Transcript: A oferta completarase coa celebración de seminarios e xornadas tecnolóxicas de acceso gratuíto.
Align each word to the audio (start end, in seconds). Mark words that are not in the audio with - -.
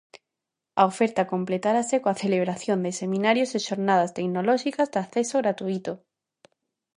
A 0.79 0.83
oferta 0.91 1.29
completarase 1.33 1.95
coa 2.03 2.19
celebración 2.23 2.79
de 2.85 2.91
seminarios 3.01 3.49
e 3.57 3.59
xornadas 3.67 4.13
tecnolóxicas 4.17 4.87
de 4.93 4.99
acceso 5.05 5.35
gratuíto. 5.43 5.93